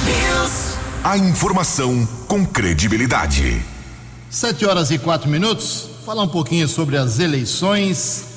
[0.04, 0.74] News.
[1.02, 3.62] A informação com credibilidade.
[4.30, 5.88] Sete horas e quatro minutos.
[6.04, 8.33] Falar um pouquinho sobre as eleições.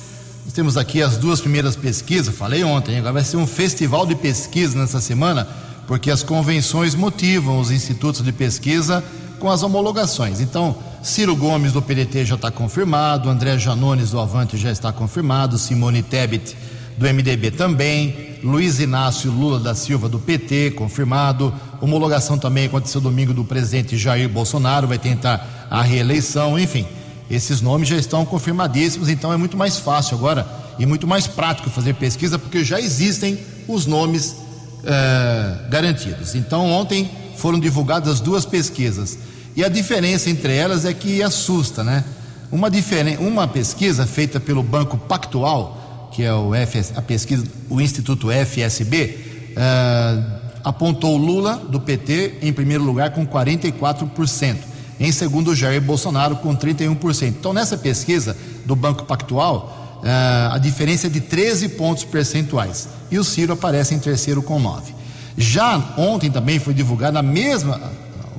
[0.48, 2.34] Nós temos aqui as duas primeiras pesquisas.
[2.34, 5.46] Falei ontem, agora vai ser um festival de pesquisa nessa semana,
[5.86, 9.04] porque as convenções motivam os institutos de pesquisa
[9.38, 10.40] com as homologações.
[10.40, 15.58] Então, Ciro Gomes do PDT já está confirmado, André Janones do Avante já está confirmado,
[15.58, 16.56] Simone Tebet
[16.96, 21.52] do MDB também, Luiz Inácio Lula da Silva do PT, confirmado.
[21.78, 26.86] Homologação também aconteceu domingo do presidente Jair Bolsonaro, vai tentar a reeleição, enfim.
[27.30, 30.46] Esses nomes já estão confirmadíssimos, então é muito mais fácil agora
[30.78, 34.36] e muito mais prático fazer pesquisa, porque já existem os nomes
[34.84, 36.34] eh, garantidos.
[36.34, 39.18] Então, ontem foram divulgadas duas pesquisas.
[39.56, 42.04] E a diferença entre elas é que assusta, né?
[42.50, 42.70] Uma,
[43.18, 49.18] uma pesquisa feita pelo Banco Pactual, que é o FS, a pesquisa, o Instituto FSB,
[49.50, 54.56] uh, apontou Lula do PT em primeiro lugar com 44%,
[54.98, 57.28] em segundo Jair Bolsonaro com 31%.
[57.28, 63.18] Então nessa pesquisa do Banco Pactual, uh, a diferença é de 13 pontos percentuais e
[63.18, 64.94] o Ciro aparece em terceiro com 9.
[65.36, 67.80] Já ontem também foi divulgada a mesma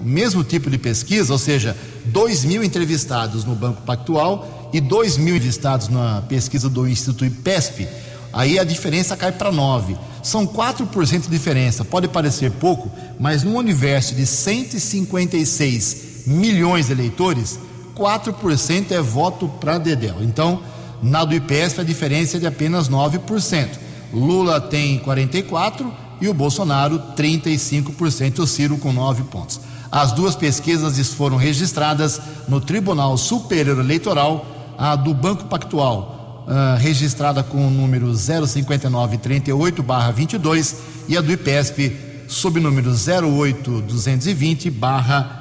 [0.01, 5.17] o mesmo tipo de pesquisa, ou seja, 2 mil entrevistados no Banco Pactual e 2
[5.17, 7.87] mil entrevistados na pesquisa do Instituto IPESP,
[8.31, 9.97] aí a diferença cai para 9.
[10.23, 11.83] São 4% de diferença.
[11.83, 17.59] Pode parecer pouco, mas num universo de 156 milhões de eleitores,
[17.95, 20.17] 4% é voto para Dedéu.
[20.21, 20.61] Então,
[21.01, 23.69] na do IPESP a diferença é de apenas 9%.
[24.13, 29.59] Lula tem 44% e o Bolsonaro 35%, o Ciro com 9 pontos.
[29.91, 34.45] As duas pesquisas foram registradas no Tribunal Superior Eleitoral,
[34.77, 40.75] a do Banco Pactual, uh, registrada com o número 05938-22
[41.07, 45.38] e a do IPESP, sob número 08220-22.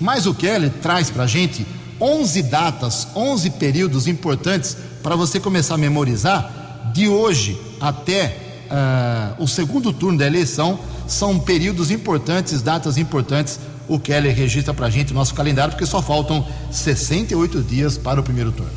[0.00, 1.66] Mas o Kelly traz para a gente
[2.00, 8.36] 11 datas, 11 períodos importantes para você começar a memorizar de hoje até
[8.70, 13.58] uh, o segundo turno da eleição são períodos importantes, datas importantes.
[13.88, 18.20] O Keller registra para a gente o nosso calendário, porque só faltam 68 dias para
[18.20, 18.72] o primeiro turno.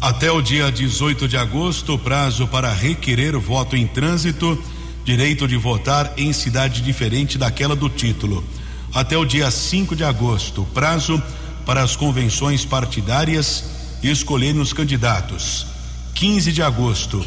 [0.00, 4.58] Até o dia 18 de agosto, prazo para requerer voto em trânsito,
[5.04, 8.44] direito de votar em cidade diferente daquela do título.
[8.92, 11.22] Até o dia 5 de agosto, prazo
[11.64, 13.64] para as convenções partidárias
[14.02, 15.66] escolherem os candidatos.
[16.14, 17.24] 15 de agosto,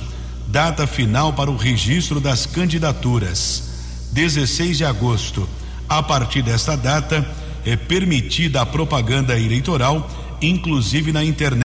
[0.48, 3.72] data final para o registro das candidaturas.
[4.12, 5.48] 16 de agosto.
[5.88, 7.26] A partir desta data,
[7.66, 10.10] é permitida a propaganda eleitoral,
[10.42, 11.64] inclusive na internet.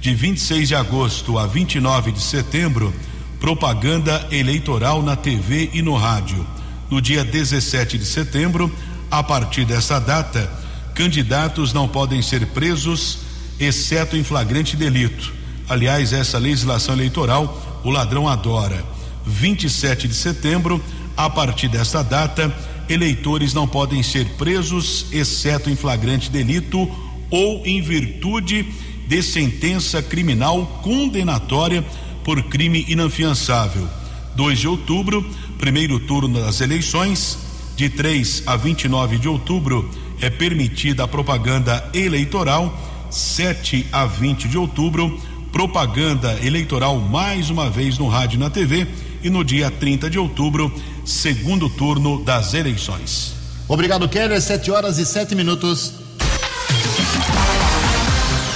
[0.00, 2.94] De 26 de agosto a 29 de setembro,
[3.38, 6.46] propaganda eleitoral na TV e no rádio.
[6.90, 8.72] No dia 17 de setembro,
[9.12, 10.50] a partir dessa data,
[10.94, 13.18] candidatos não podem ser presos,
[13.60, 15.34] exceto em flagrante delito.
[15.68, 18.82] Aliás, essa legislação eleitoral o ladrão adora.
[19.26, 20.82] 27 de setembro,
[21.14, 22.50] a partir desta data,
[22.88, 26.90] eleitores não podem ser presos, exceto em flagrante delito
[27.30, 28.64] ou em virtude
[29.06, 31.84] de sentença criminal condenatória
[32.24, 33.86] por crime inafiançável.
[34.34, 35.22] 2 de outubro,
[35.58, 37.51] primeiro turno das eleições.
[37.76, 39.88] De 3 a 29 de outubro
[40.20, 42.72] é permitida a propaganda eleitoral.
[43.10, 45.20] 7 a 20 de outubro,
[45.52, 48.86] propaganda eleitoral mais uma vez no rádio e na TV
[49.22, 50.72] e no dia 30 de outubro,
[51.04, 53.34] segundo turno das eleições.
[53.68, 54.40] Obrigado, Keller.
[54.40, 55.94] Sete horas e sete minutos.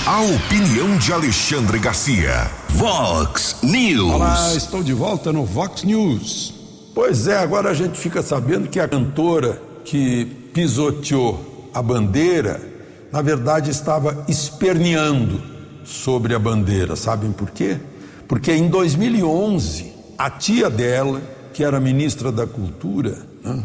[0.07, 2.51] A opinião de Alexandre Garcia.
[2.71, 4.15] Vox News.
[4.15, 6.56] Olá, estou de volta no Vox News.
[6.97, 10.25] Pois é, agora a gente fica sabendo que a cantora que
[10.55, 12.59] pisoteou a bandeira,
[13.13, 15.43] na verdade estava esperneando
[15.85, 16.97] sobre a bandeira.
[16.97, 17.77] Sabem por quê?
[18.27, 21.21] Porque em 2011 a tia dela,
[21.53, 23.63] que era ministra da Cultura, né,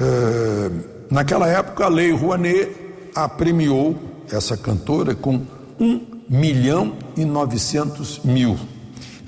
[0.00, 0.70] é,
[1.10, 2.74] naquela época a Lei Rouanet
[3.14, 3.98] a premiou,
[4.30, 5.42] essa cantora, com
[5.78, 8.58] um milhão e novecentos mil.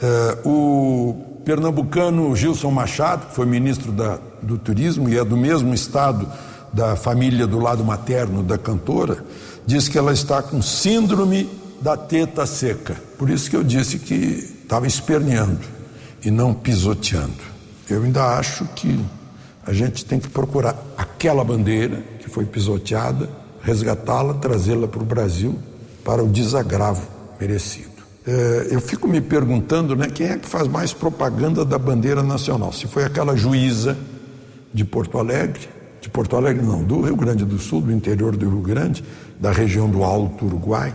[0.01, 5.75] É, o pernambucano Gilson Machado, que foi ministro da, do Turismo e é do mesmo
[5.75, 6.27] estado
[6.73, 9.25] da família do lado materno da cantora,
[9.67, 11.49] diz que ela está com síndrome
[11.81, 12.97] da teta seca.
[13.19, 14.15] Por isso que eu disse que
[14.63, 15.61] estava esperneando
[16.25, 17.55] e não pisoteando.
[17.89, 18.99] Eu ainda acho que
[19.67, 23.29] a gente tem que procurar aquela bandeira que foi pisoteada,
[23.63, 25.59] resgatá-la, trazê-la para o Brasil
[26.05, 27.09] para o desagravo
[27.41, 27.94] merecido.
[28.27, 32.73] É, eu fico me perguntando, né, quem é que faz mais propaganda da bandeira nacional?
[32.73, 33.97] Se foi aquela juíza
[34.73, 35.69] de Porto Alegre,
[36.01, 39.05] de Porto Alegre não, do Rio Grande do Sul, do interior do Rio Grande,
[39.39, 40.95] da região do Alto Uruguai,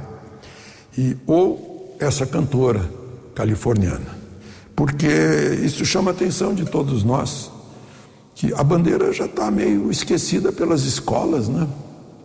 [0.98, 2.90] e ou essa cantora
[3.36, 4.20] californiana
[4.80, 7.52] porque isso chama a atenção de todos nós,
[8.34, 11.68] que a bandeira já está meio esquecida pelas escolas, né?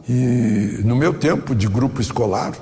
[0.08, 2.52] E no meu tempo de grupo escolar,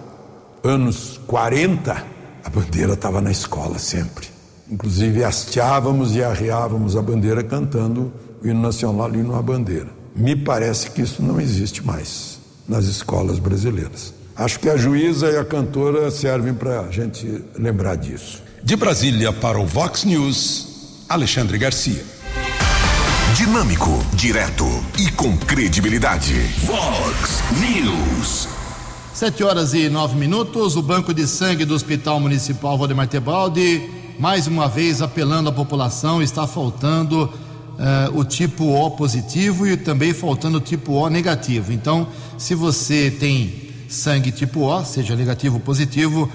[0.64, 2.06] anos 40,
[2.44, 4.28] a bandeira estava na escola sempre.
[4.70, 8.12] Inclusive hasteávamos e arreávamos a bandeira cantando
[8.42, 9.88] o hino nacional e a bandeira.
[10.14, 12.38] Me parece que isso não existe mais
[12.68, 14.14] nas escolas brasileiras.
[14.34, 18.42] Acho que a juíza e a cantora servem para a gente lembrar disso.
[18.62, 22.02] De Brasília para o Vox News, Alexandre Garcia.
[23.34, 24.66] Dinâmico, direto
[24.98, 26.34] e com credibilidade.
[26.66, 28.51] Vox News.
[29.22, 30.74] Sete horas e nove minutos.
[30.74, 36.20] O Banco de Sangue do Hospital Municipal Valdemar Tebaldi, mais uma vez apelando à população,
[36.20, 41.72] está faltando uh, o tipo O positivo e também faltando o tipo O negativo.
[41.72, 46.28] Então, se você tem sangue tipo O, seja negativo ou positivo,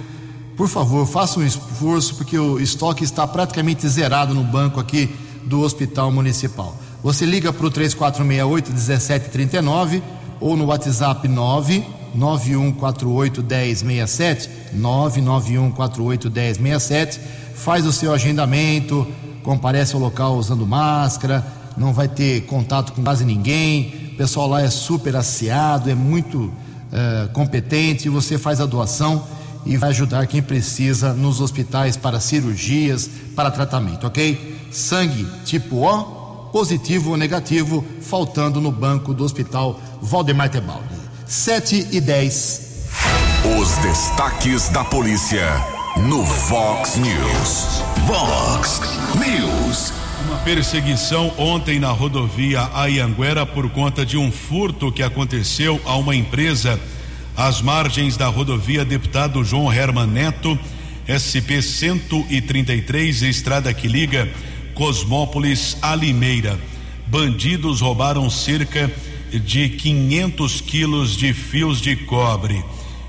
[0.55, 5.13] por favor, faça um esforço, porque o estoque está praticamente zerado no banco aqui
[5.43, 6.73] do Hospital Municipal.
[7.03, 10.01] Você liga para o 3468-1739
[10.39, 11.96] ou no WhatsApp 99148
[13.83, 17.19] 1067, 99148 1067,
[17.55, 19.07] faz o seu agendamento,
[19.43, 21.45] comparece ao local usando máscara,
[21.77, 26.45] não vai ter contato com quase ninguém, o pessoal lá é super asseado, é muito
[26.45, 29.23] uh, competente, você faz a doação
[29.65, 34.57] e vai ajudar quem precisa nos hospitais para cirurgias, para tratamento, ok?
[34.71, 36.17] Sangue tipo O,
[36.51, 40.96] positivo ou negativo, faltando no banco do Hospital Valdemar Tebaldi.
[41.27, 42.61] 7 e 10.
[43.59, 45.45] Os destaques da polícia
[45.97, 47.83] no Vox News.
[48.05, 48.81] Vox
[49.19, 49.91] News.
[50.25, 56.15] Uma perseguição ontem na rodovia Ayanguera por conta de um furto que aconteceu a uma
[56.15, 56.79] empresa
[57.35, 60.57] às margens da rodovia Deputado João Herman Neto,
[61.11, 64.29] SP 133, estrada que liga
[64.73, 66.57] Cosmópolis a Limeira.
[67.05, 72.63] Bandidos roubaram cerca de 500 quilos de fios de cobre.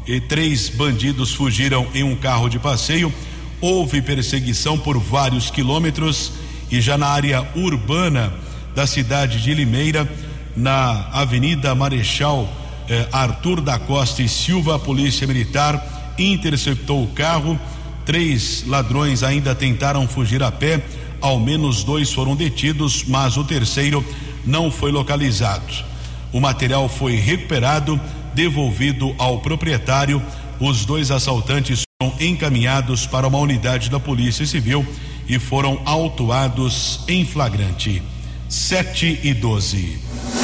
[0.07, 3.13] E três bandidos fugiram em um carro de passeio.
[3.61, 6.33] Houve perseguição por vários quilômetros
[6.71, 8.33] e já na área urbana
[8.75, 10.09] da cidade de Limeira,
[10.57, 12.49] na Avenida Marechal
[12.89, 17.59] eh, Arthur da Costa e Silva, a Polícia Militar interceptou o carro.
[18.07, 20.83] Três ladrões ainda tentaram fugir a pé.
[21.21, 24.05] Ao menos dois foram detidos, mas o terceiro
[24.45, 25.85] não foi localizado.
[26.33, 28.01] O material foi recuperado,
[28.35, 30.23] devolvido ao proprietário.
[30.61, 34.87] Os dois assaltantes foram encaminhados para uma unidade da Polícia Civil
[35.29, 38.03] e foram autuados em flagrante.
[38.49, 39.99] 7 e 12.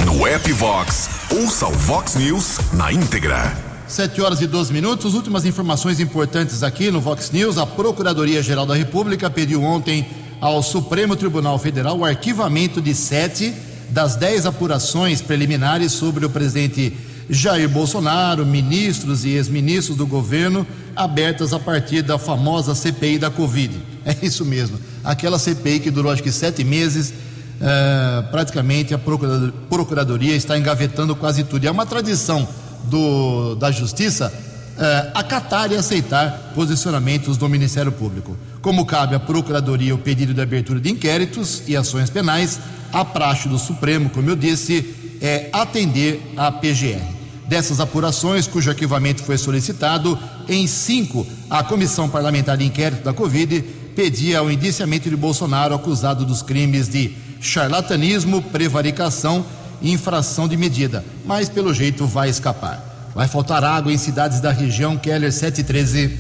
[0.05, 3.57] No app Vox, ouça o Vox News na íntegra.
[3.87, 5.15] 7 horas e 12 minutos.
[5.15, 7.59] Últimas informações importantes aqui no Vox News.
[7.59, 10.07] A Procuradoria-Geral da República pediu ontem
[10.41, 13.55] ao Supremo Tribunal Federal o arquivamento de sete
[13.91, 16.97] das dez apurações preliminares sobre o presidente
[17.29, 23.75] Jair Bolsonaro, ministros e ex-ministros do governo, abertas a partir da famosa CPI da Covid.
[24.05, 24.79] É isso mesmo.
[25.03, 27.15] Aquela CPI que durou acho que sete meses
[27.59, 31.67] é, praticamente a procuradoria está engavetando quase tudo.
[31.67, 32.47] É uma tradição
[32.85, 34.31] do, da Justiça
[34.77, 38.37] é, acatar e aceitar posicionamentos do Ministério Público.
[38.61, 42.59] Como cabe à Procuradoria o pedido de abertura de inquéritos e ações penais,
[42.93, 47.03] a praxe do Supremo, como eu disse, é atender à PGR.
[47.47, 50.19] Dessas apurações, cujo arquivamento foi solicitado,
[50.49, 53.63] em cinco, a Comissão Parlamentar de Inquérito da Covid
[53.95, 59.45] pedia o indiciamento de Bolsonaro acusado dos crimes de charlatanismo, prevaricação
[59.81, 62.94] e infração de medida, mas pelo jeito vai escapar.
[63.15, 66.19] Vai faltar água em cidades da região Keller 713.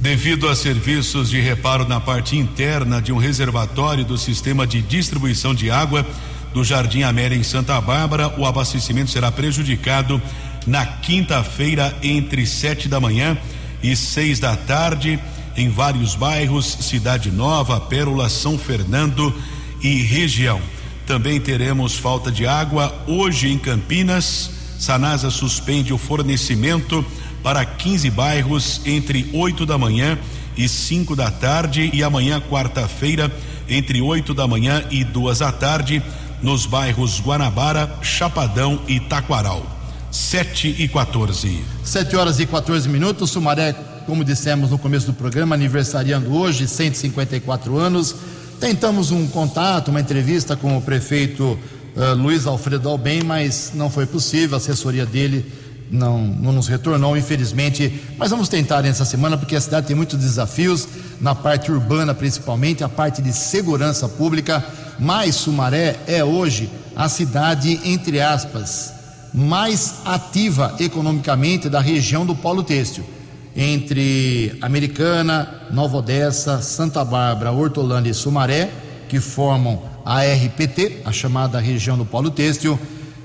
[0.00, 5.54] Devido a serviços de reparo na parte interna de um reservatório do sistema de distribuição
[5.54, 6.04] de água
[6.52, 10.20] do Jardim América em Santa Bárbara, o abastecimento será prejudicado
[10.66, 13.38] na quinta-feira entre sete da manhã
[13.82, 15.18] e seis da tarde
[15.56, 19.32] em vários bairros, Cidade Nova, Pérola, São Fernando,
[19.84, 20.60] e região.
[21.06, 24.50] Também teremos falta de água hoje em Campinas.
[24.78, 27.04] Sanasa suspende o fornecimento
[27.42, 30.18] para 15 bairros entre 8 da manhã
[30.56, 33.30] e 5 da tarde e amanhã, quarta-feira,
[33.68, 36.02] entre 8 da manhã e 2 da tarde,
[36.42, 39.64] nos bairros Guanabara, Chapadão e Taquaral.
[40.10, 41.64] 7 e 14.
[41.82, 43.30] 7 horas e 14 minutos.
[43.30, 43.74] Sumaré,
[44.06, 48.14] como dissemos no começo do programa, aniversariando hoje, 154 anos.
[48.60, 51.58] Tentamos um contato, uma entrevista com o prefeito
[51.96, 54.56] uh, Luiz Alfredo Albem, mas não foi possível.
[54.56, 55.44] A assessoria dele
[55.90, 58.02] não, não nos retornou, infelizmente.
[58.18, 60.88] Mas vamos tentar nessa semana, porque a cidade tem muitos desafios,
[61.20, 64.64] na parte urbana principalmente, a parte de segurança pública.
[64.98, 68.92] Mas Sumaré é hoje a cidade, entre aspas,
[69.32, 73.04] mais ativa economicamente da região do Polo Têxtil.
[73.56, 78.70] Entre Americana, Nova Odessa, Santa Bárbara, Hortolândia e Sumaré,
[79.08, 82.78] que formam a RPT, a chamada região do Polo Têxtil.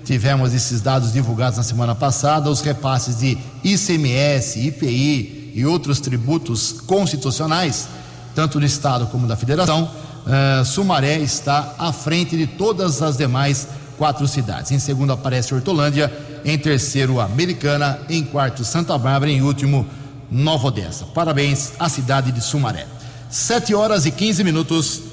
[0.05, 6.71] Tivemos esses dados divulgados na semana passada, os repasses de ICMS, IPI e outros tributos
[6.71, 7.87] constitucionais,
[8.33, 9.91] tanto do Estado como da Federação.
[10.25, 13.67] Uh, Sumaré está à frente de todas as demais
[13.97, 14.71] quatro cidades.
[14.71, 16.11] Em segundo aparece Hortolândia,
[16.45, 19.85] em terceiro Americana, em quarto Santa Bárbara, em último
[20.31, 21.05] Nova Odessa.
[21.05, 22.87] Parabéns à cidade de Sumaré.
[23.29, 25.08] Sete horas e quinze minutos.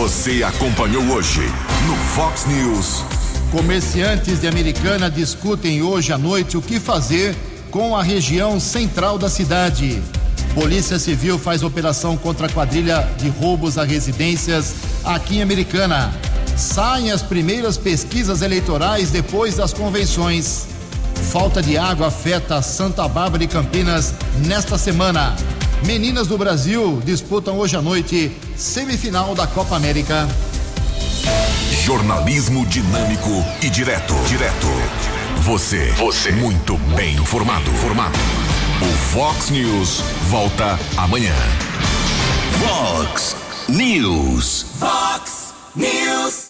[0.00, 1.42] Você acompanhou hoje
[1.86, 3.04] no Fox News.
[3.52, 7.36] Comerciantes de Americana discutem hoje à noite o que fazer
[7.70, 10.02] com a região central da cidade.
[10.54, 14.72] Polícia Civil faz operação contra a quadrilha de roubos a residências
[15.04, 16.14] aqui em Americana.
[16.56, 20.66] Saem as primeiras pesquisas eleitorais depois das convenções.
[21.30, 24.14] Falta de água afeta Santa Bárbara e Campinas
[24.46, 25.36] nesta semana.
[25.84, 30.28] Meninas do Brasil disputam hoje à noite semifinal da Copa América.
[31.84, 33.30] Jornalismo dinâmico
[33.62, 34.14] e direto.
[34.28, 34.66] Direto.
[35.42, 35.90] Você.
[35.92, 36.32] Você.
[36.32, 37.70] Muito bem informado.
[37.72, 38.18] Formado.
[38.82, 41.34] O Fox News volta amanhã.
[42.58, 43.34] Fox
[43.68, 44.66] News.
[44.78, 46.48] Fox News.